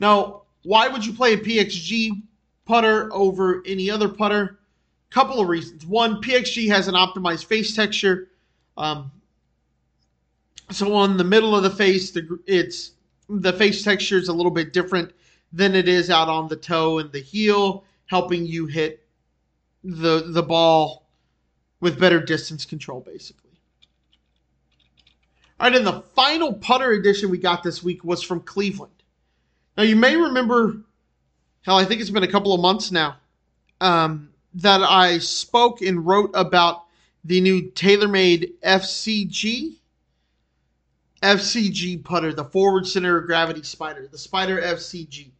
[0.00, 2.22] Now, why would you play a PXG
[2.64, 4.58] putter over any other putter?
[5.10, 5.86] Couple of reasons.
[5.86, 8.28] One, PXG has an optimized face texture.
[8.76, 9.12] Um,
[10.70, 12.92] so on the middle of the face, the it's
[13.28, 15.12] the face texture is a little bit different
[15.52, 19.06] than it is out on the toe and the heel, helping you hit
[19.84, 21.08] the the ball
[21.80, 23.50] with better distance control, basically.
[25.58, 28.92] All right, and the final putter edition we got this week was from Cleveland.
[29.76, 30.76] Now you may remember,
[31.62, 33.16] hell, I think it's been a couple of months now,
[33.80, 36.84] um, that I spoke and wrote about
[37.24, 39.76] the new TaylorMade FCG
[41.22, 45.30] FCG putter, the forward center of gravity spider, the Spider FCG.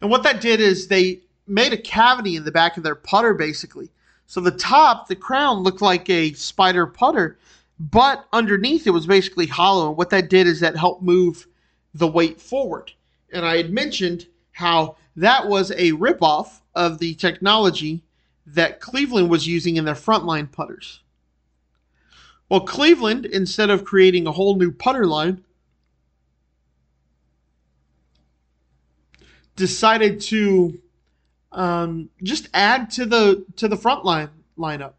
[0.00, 3.34] And what that did is they made a cavity in the back of their putter,
[3.34, 3.90] basically.
[4.26, 7.38] So the top, the crown, looked like a spider putter,
[7.78, 9.88] but underneath it was basically hollow.
[9.88, 11.46] And what that did is that helped move
[11.94, 12.92] the weight forward.
[13.32, 18.04] And I had mentioned how that was a ripoff of the technology
[18.46, 21.00] that Cleveland was using in their frontline putters.
[22.48, 25.44] Well, Cleveland, instead of creating a whole new putter line,
[29.60, 30.80] decided to
[31.52, 34.94] um, just add to the to the front line lineup.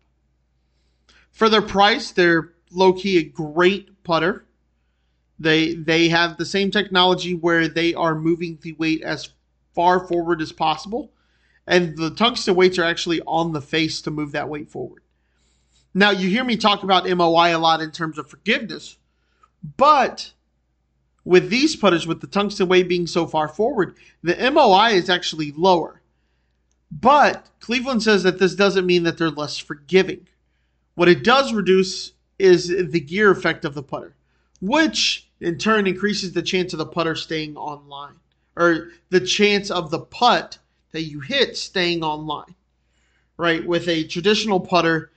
[1.32, 4.46] For their price, they're low key a great putter.
[5.40, 9.30] They they have the same technology where they are moving the weight as
[9.74, 11.12] far forward as possible,
[11.66, 15.02] and the tungsten weights are actually on the face to move that weight forward.
[15.94, 18.98] Now you hear me talk about MOI a lot in terms of forgiveness,
[19.78, 20.34] but
[21.24, 25.52] with these putters, with the tungsten weight being so far forward, the MOI is actually
[25.52, 26.02] lower.
[26.92, 30.28] But Cleveland says that this doesn't mean that they're less forgiving.
[30.96, 34.16] What it does reduce is the gear effect of the putter,
[34.60, 38.16] which in turn increases the chance of the putter staying online,
[38.56, 40.58] or the chance of the putt
[40.92, 42.56] that you hit staying online.
[43.38, 43.66] Right?
[43.66, 45.12] With a traditional putter,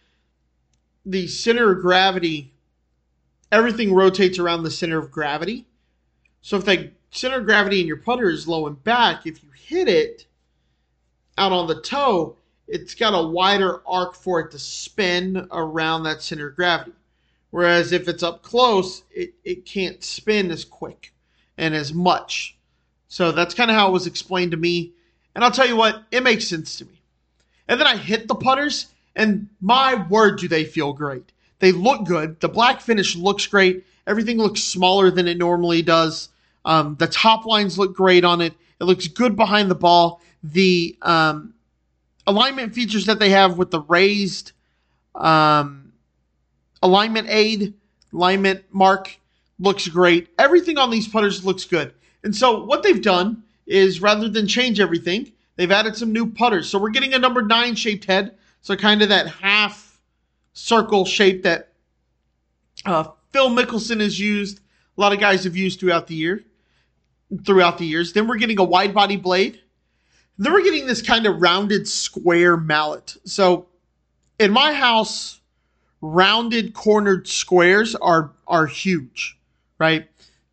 [1.05, 2.55] the center of gravity,
[3.51, 5.67] everything rotates around the center of gravity.
[6.45, 9.49] So if the center of gravity in your putter is low and back, if you
[9.55, 10.27] hit it
[11.39, 12.37] out on the toe,
[12.69, 16.93] it's got a wider arc for it to spin around that center of gravity.
[17.49, 21.15] Whereas if it's up close, it, it can't spin as quick
[21.57, 22.59] and as much.
[23.09, 24.93] So that's kind of how it was explained to me.
[25.35, 27.01] And I'll tell you what, it makes sense to me.
[27.69, 31.33] And then I hit the putters, and my word, do they feel great.
[31.61, 32.39] They look good.
[32.41, 33.87] The black finish looks great.
[34.07, 36.29] Everything looks smaller than it normally does.
[36.65, 38.55] Um, the top lines look great on it.
[38.81, 40.21] It looks good behind the ball.
[40.43, 41.55] The um,
[42.27, 44.53] alignment features that they have with the raised
[45.15, 45.93] um,
[46.83, 47.75] alignment aid,
[48.13, 49.19] alignment mark
[49.59, 50.29] looks great.
[50.39, 51.95] Everything on these putters looks good.
[52.23, 56.69] And so what they've done is rather than change everything, they've added some new putters.
[56.69, 58.37] So we're getting a number nine shaped head.
[58.61, 60.01] So kind of that half
[60.55, 61.73] circle shape that
[62.87, 64.61] uh, Phil Mickelson has used.
[64.97, 66.45] A lot of guys have used throughout the year,
[67.45, 68.13] throughout the years.
[68.13, 69.61] Then we're getting a wide body blade.
[70.39, 73.17] Then we're getting this kind of rounded square mallet.
[73.25, 73.67] So
[74.39, 75.41] in my house,
[76.01, 79.39] rounded cornered squares are are huge,
[79.79, 80.09] right?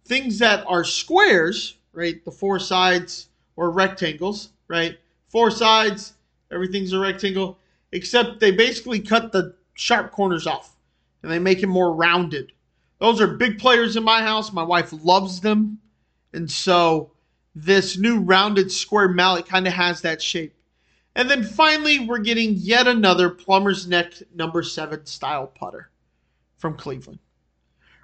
[0.05, 2.23] Things that are squares, right?
[2.23, 4.97] The four sides or rectangles, right?
[5.29, 6.13] Four sides,
[6.51, 7.57] everything's a rectangle
[7.91, 10.75] except they basically cut the sharp corners off
[11.23, 12.51] and they make it more rounded.
[12.99, 14.53] Those are big players in my house.
[14.53, 15.79] My wife loves them.
[16.33, 17.11] And so
[17.55, 20.55] this new rounded square mallet kind of has that shape.
[21.15, 25.89] And then finally, we're getting yet another plumber's neck number seven style putter
[26.57, 27.19] from Cleveland.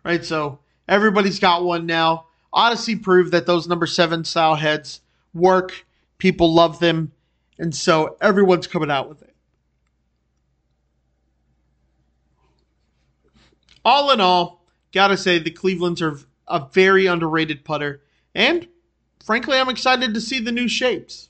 [0.03, 2.27] Right, so everybody's got one now.
[2.51, 5.01] Odyssey proved that those number seven style heads
[5.33, 5.85] work.
[6.17, 7.11] People love them.
[7.59, 9.27] And so everyone's coming out with it.
[13.87, 14.61] all in all,
[14.91, 18.01] gotta say the Clevelands are a very underrated putter,
[18.37, 18.67] and
[19.25, 21.29] frankly, I'm excited to see the new shapes.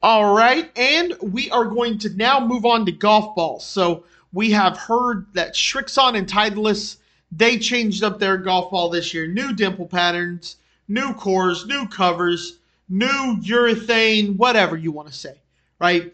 [0.00, 3.66] All right, and we are going to now move on to golf balls.
[3.66, 6.96] So we have heard that Srixon and Titleist
[7.34, 9.26] they changed up their golf ball this year.
[9.26, 10.56] New dimple patterns,
[10.86, 12.58] new cores, new covers,
[12.88, 15.40] new urethane, whatever you want to say,
[15.80, 16.12] right?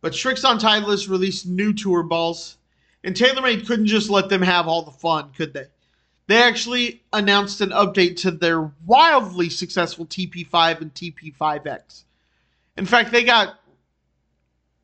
[0.00, 2.56] But Srixon Titleist released new tour balls,
[3.02, 5.66] and TaylorMade couldn't just let them have all the fun, could they?
[6.26, 12.04] They actually announced an update to their wildly successful TP5 and TP5X.
[12.76, 13.60] In fact, they got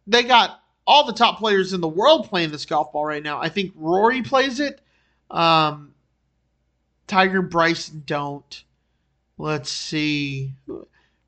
[0.06, 3.40] they got all the top players in the world playing this golf ball right now.
[3.40, 4.80] I think Rory plays it.
[5.30, 5.94] Um,
[7.06, 8.64] Tiger Bryson don't.
[9.38, 10.52] Let's see.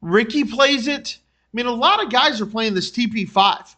[0.00, 1.18] Rickie plays it.
[1.20, 3.74] I mean, a lot of guys are playing this TP5.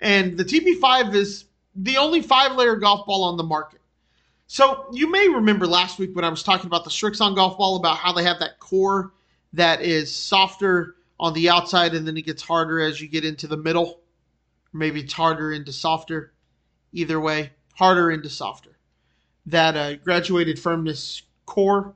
[0.00, 3.80] And the TP5 is the only five layer golf ball on the market.
[4.46, 7.76] So you may remember last week when I was talking about the Srixon golf ball
[7.76, 9.12] about how they have that core
[9.52, 13.46] that is softer on the outside and then it gets harder as you get into
[13.46, 14.00] the middle.
[14.72, 16.32] Maybe it's harder into softer.
[16.92, 18.78] Either way, harder into softer.
[19.46, 21.94] That uh, graduated firmness core.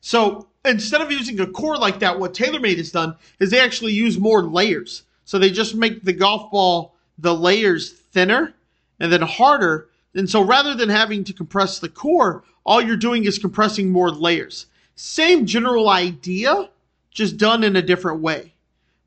[0.00, 3.92] So instead of using a core like that, what TaylorMade has done is they actually
[3.92, 5.02] use more layers.
[5.24, 8.54] So they just make the golf ball the layers thinner
[9.00, 9.88] and then harder.
[10.18, 14.10] And so rather than having to compress the core, all you're doing is compressing more
[14.10, 14.66] layers.
[14.96, 16.70] Same general idea,
[17.12, 18.52] just done in a different way.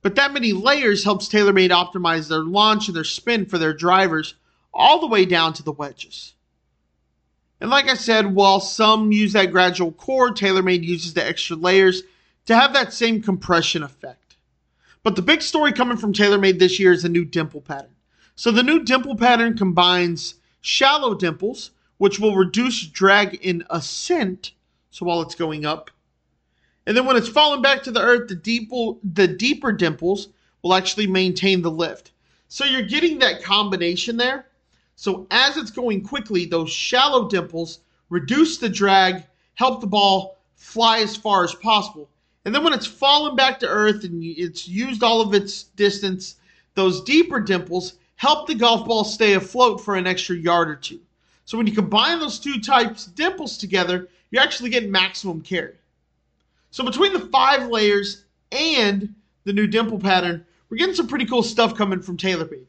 [0.02, 4.36] But that many layers helps TaylorMade optimize their launch and their spin for their drivers
[4.74, 6.34] all the way down to the wedges.
[7.60, 12.04] And like I said, while some use that gradual core, TaylorMade uses the extra layers
[12.46, 14.38] to have that same compression effect.
[15.04, 17.96] But the big story coming from TaylorMade this year is the new dimple pattern.
[18.36, 24.52] So the new dimple pattern combines shallow dimples, which will reduce drag in ascent,
[24.90, 25.92] so while it's going up.
[26.88, 30.30] And then when it's falling back to the earth, the the deeper dimples
[30.64, 32.12] will actually maintain the lift.
[32.48, 34.46] So you're getting that combination there
[35.02, 41.00] so as it's going quickly, those shallow dimples reduce the drag, help the ball fly
[41.00, 42.08] as far as possible.
[42.46, 46.36] And then when it's fallen back to earth and it's used all of its distance,
[46.76, 51.00] those deeper dimples help the golf ball stay afloat for an extra yard or two.
[51.46, 55.74] So when you combine those two types of dimples together, you actually get maximum carry.
[56.70, 61.42] So between the five layers and the new dimple pattern, we're getting some pretty cool
[61.42, 62.68] stuff coming from TaylorMade.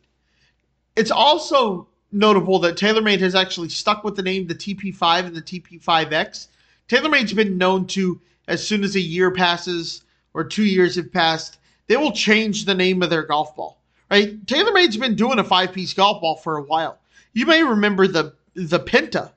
[0.97, 5.43] It's also notable that TaylorMade has actually stuck with the name the TP5 and the
[5.43, 6.47] TP5X.
[6.89, 10.01] TaylorMade's been known to, as soon as a year passes
[10.33, 13.82] or two years have passed, they will change the name of their golf ball.
[14.13, 14.45] Right?
[14.45, 16.99] TaylorMade's been doing a five-piece golf ball for a while.
[17.33, 19.33] You may remember the the Penta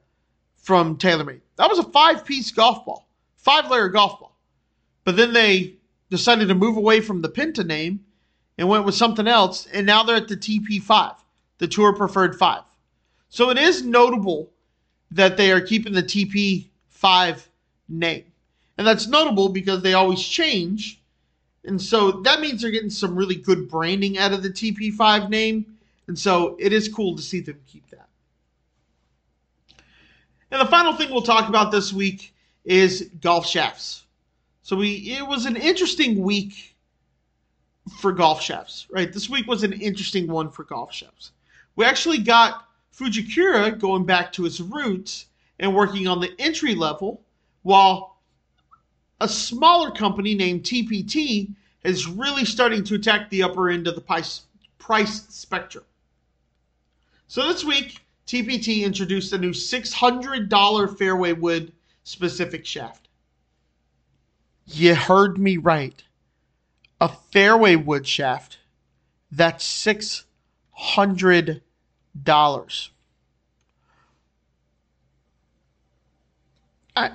[0.58, 1.40] from TaylorMade.
[1.56, 3.08] That was a five-piece golf ball,
[3.38, 4.38] five-layer golf ball.
[5.06, 5.78] But then they
[6.10, 8.02] decided to move away from the Penta name
[8.58, 11.16] and went with something else, and now they're at the TP5
[11.58, 12.64] the Tour Preferred 5.
[13.30, 14.52] So it is notable
[15.12, 17.48] that they are keeping the TP5
[17.88, 18.26] name.
[18.78, 21.02] And that's notable because they always change.
[21.66, 25.78] And so that means they're getting some really good branding out of the TP5 name.
[26.08, 28.08] And so it is cool to see them keep that.
[30.52, 34.04] And the final thing we'll talk about this week is golf shafts.
[34.62, 36.76] So we it was an interesting week
[38.00, 39.12] for golf shafts, right?
[39.12, 41.32] This week was an interesting one for golf shafts.
[41.76, 45.26] We actually got Fujikura going back to its roots
[45.60, 47.22] and working on the entry level,
[47.64, 48.15] while
[49.22, 51.54] a smaller company named TPT
[51.84, 54.46] is really starting to attack the upper end of the price
[55.30, 55.84] spectrum.
[57.28, 61.72] So this week, TPT introduced a new $600 fairway wood
[62.04, 63.08] specific shaft.
[64.66, 66.04] You heard me right.
[67.00, 68.58] A fairway wood shaft
[69.32, 71.62] that's $600.
[76.96, 77.12] I,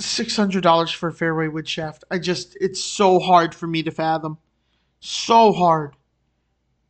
[0.00, 2.04] $600 for a fairway wood shaft.
[2.10, 4.38] I just, it's so hard for me to fathom.
[5.00, 5.96] So hard.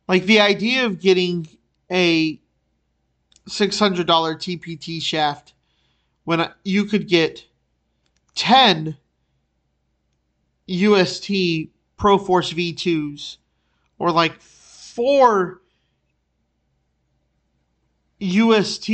[0.07, 1.47] Like the idea of getting
[1.89, 2.39] a
[3.47, 5.53] $600 TPT shaft
[6.23, 7.45] when you could get
[8.35, 8.97] 10
[10.67, 11.31] UST
[11.97, 13.37] Pro Force V2s
[13.99, 15.61] or like four
[18.19, 18.89] UST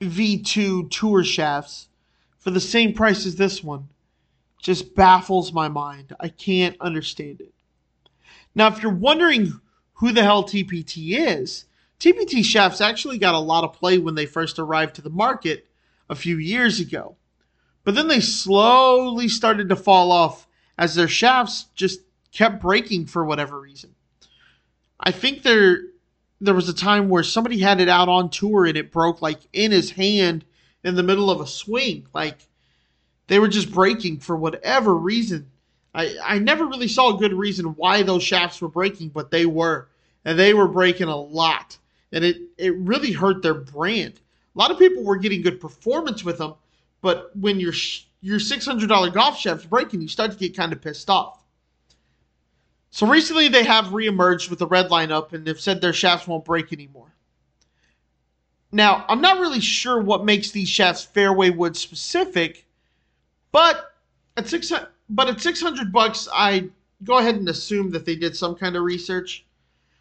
[0.00, 1.88] V2 tour shafts
[2.38, 3.88] for the same price as this one
[4.60, 6.14] just baffles my mind.
[6.20, 7.52] I can't understand it.
[8.54, 9.60] Now, if you're wondering
[9.94, 11.66] who the hell TPT is,
[11.98, 15.66] TPT shafts actually got a lot of play when they first arrived to the market
[16.08, 17.16] a few years ago.
[17.84, 20.46] But then they slowly started to fall off
[20.78, 22.00] as their shafts just
[22.32, 23.94] kept breaking for whatever reason.
[24.98, 25.82] I think they're
[26.40, 29.40] there was a time where somebody had it out on tour and it broke like
[29.52, 30.44] in his hand
[30.82, 32.06] in the middle of a swing.
[32.14, 32.38] Like
[33.26, 35.50] they were just breaking for whatever reason.
[35.94, 39.46] I, I never really saw a good reason why those shafts were breaking, but they
[39.46, 39.88] were.
[40.24, 41.78] And they were breaking a lot.
[42.12, 44.20] And it, it really hurt their brand.
[44.54, 46.54] A lot of people were getting good performance with them,
[47.00, 47.72] but when your
[48.20, 51.39] your $600 golf shaft's breaking, you start to get kind of pissed off.
[52.90, 56.44] So recently they have reemerged with the red lineup and they've said their shafts won't
[56.44, 57.14] break anymore.
[58.72, 62.66] Now, I'm not really sure what makes these shafts fairway wood specific,
[63.52, 63.94] but
[64.36, 64.72] at six
[65.08, 66.68] but at 600 bucks, I
[67.02, 69.44] go ahead and assume that they did some kind of research.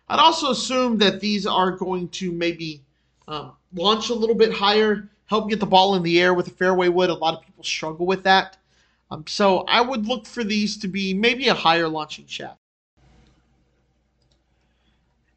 [0.07, 2.83] I'd also assume that these are going to maybe
[3.27, 6.51] um, launch a little bit higher, help get the ball in the air with a
[6.51, 7.09] fairway wood.
[7.09, 8.57] A lot of people struggle with that.
[9.11, 12.59] Um, so I would look for these to be maybe a higher launching shaft.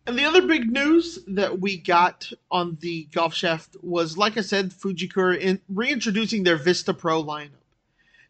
[0.05, 4.41] And the other big news that we got on the golf shaft was, like I
[4.41, 7.51] said, Fujikura in reintroducing their Vista Pro lineup.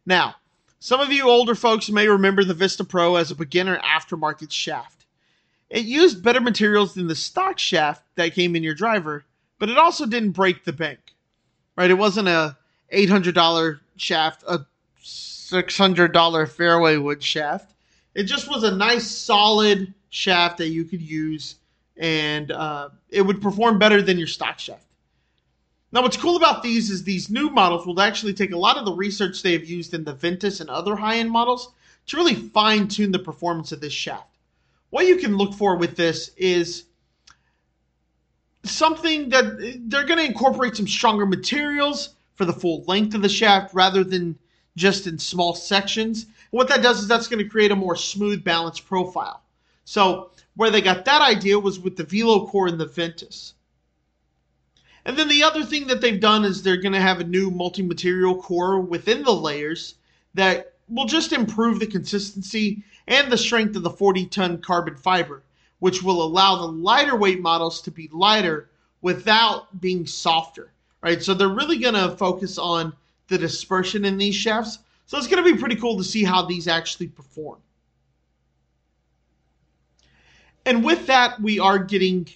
[0.05, 0.35] Now,
[0.81, 5.07] some of you older folks may remember the Vista Pro as a beginner aftermarket shaft.
[5.71, 9.25] It used better materials than the stock shaft that came in your driver,
[9.59, 10.99] but it also didn't break the bank.
[11.75, 11.91] Right?
[11.91, 12.59] It wasn't a
[12.93, 14.67] $800 shaft, a
[15.03, 17.73] $600 fairway wood shaft.
[18.15, 21.55] It just was a nice solid shaft that you could use
[21.97, 24.85] and uh, it would perform better than your stock shaft.
[25.93, 28.87] Now, what's cool about these is these new models will actually take a lot of
[28.87, 31.73] the research they have used in the Ventus and other high end models
[32.07, 34.39] to really fine tune the performance of this shaft.
[34.91, 36.85] What you can look for with this is
[38.65, 43.29] something that they're going to incorporate some stronger materials for the full length of the
[43.29, 44.39] shaft rather than
[44.77, 46.27] just in small sections.
[46.51, 49.43] what that does is that's going to create a more smooth, balanced profile.
[49.85, 53.55] So, where they got that idea was with the VeloCore and the Ventus.
[55.05, 57.51] And then the other thing that they've done is they're going to have a new
[57.51, 59.95] multi material core within the layers
[60.35, 65.43] that will just improve the consistency and the strength of the 40 ton carbon fiber,
[65.81, 68.69] which will allow the lighter weight models to be lighter
[69.01, 70.71] without being softer.
[71.01, 71.21] Right?
[71.21, 72.93] So they're really going to focus on
[73.27, 74.79] the dispersion in these shafts.
[75.07, 77.59] So it's going to be pretty cool to see how these actually perform.
[80.65, 82.29] And with that, we are getting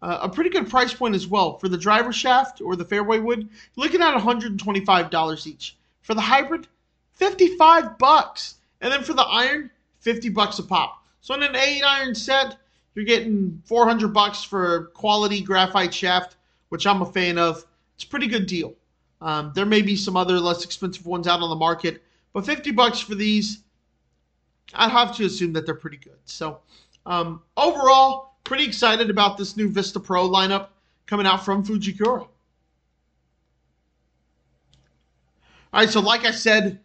[0.00, 1.58] uh, a pretty good price point as well.
[1.58, 5.76] For the driver shaft or the fairway wood, looking at $125 each.
[6.02, 6.68] For the hybrid,
[7.12, 8.56] 55 bucks.
[8.80, 9.70] And then for the iron,
[10.00, 11.02] 50 bucks a pop.
[11.20, 12.58] So in an 8 iron set,
[12.94, 16.36] you're getting 400 bucks for quality graphite shaft,
[16.68, 17.64] which I'm a fan of.
[17.94, 18.74] It's a pretty good deal.
[19.20, 22.02] Um, there may be some other less expensive ones out on the market,
[22.32, 23.60] but 50 bucks for these,
[24.74, 26.18] I'd have to assume that they're pretty good.
[26.24, 26.60] So
[27.06, 30.68] um, overall, pretty excited about this new Vista Pro lineup
[31.06, 32.26] coming out from Fujikura.
[35.72, 36.80] All right, so like I said,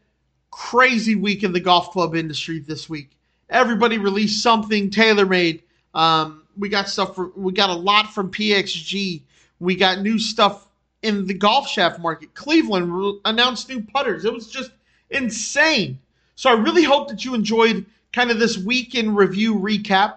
[0.51, 3.11] crazy week in the golf club industry this week.
[3.49, 5.61] Everybody released something TaylorMade.
[5.93, 7.15] Um, we got stuff.
[7.15, 9.21] For, we got a lot from PXG.
[9.59, 10.67] We got new stuff
[11.01, 12.33] in the golf shaft market.
[12.33, 14.25] Cleveland re- announced new putters.
[14.25, 14.71] It was just
[15.09, 15.99] insane.
[16.35, 20.15] So I really hope that you enjoyed kind of this week in review recap.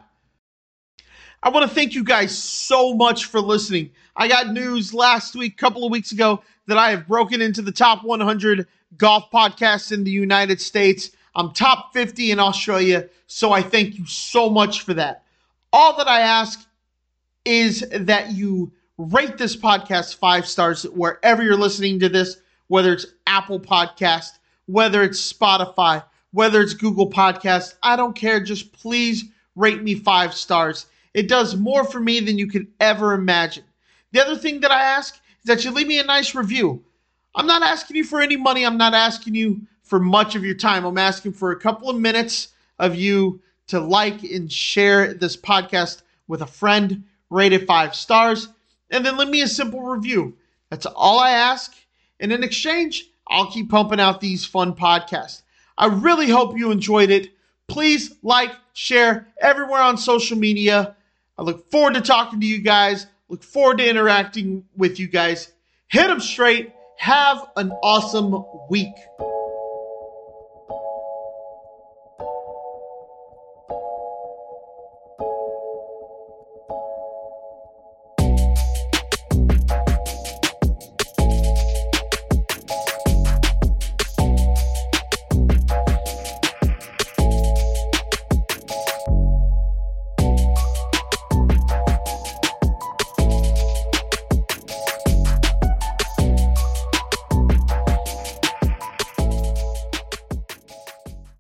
[1.43, 3.91] I want to thank you guys so much for listening.
[4.15, 7.63] I got news last week, a couple of weeks ago, that I have broken into
[7.63, 8.67] the top 100
[8.97, 11.11] golf podcasts in the United States.
[11.35, 15.25] I'm top 50 in Australia, so I thank you so much for that.
[15.73, 16.67] All that I ask
[17.45, 22.37] is that you rate this podcast five stars wherever you're listening to this,
[22.69, 27.75] whether it's Apple Podcast, whether it's Spotify, whether it's Google Podcast.
[27.83, 28.41] I don't care.
[28.41, 29.25] Just please
[29.55, 30.87] rate me five stars.
[31.15, 33.65] It does more for me than you could ever imagine.
[34.13, 36.83] The other thing that I ask is that you leave me a nice review.
[37.35, 38.65] I'm not asking you for any money.
[38.65, 40.85] I'm not asking you for much of your time.
[40.85, 46.03] I'm asking for a couple of minutes of you to like and share this podcast
[46.29, 48.49] with a friend, rate it five stars,
[48.91, 50.37] and then leave me a simple review.
[50.71, 51.75] That's all I ask.
[52.21, 55.43] And in exchange, I'll keep pumping out these fun podcasts.
[55.77, 57.33] I really hope you enjoyed it.
[57.69, 60.97] Please like, share everywhere on social media.
[61.39, 63.07] I look forward to talking to you guys.
[63.29, 65.53] Look forward to interacting with you guys.
[65.89, 66.73] Hit them straight.
[66.99, 68.95] Have an awesome week.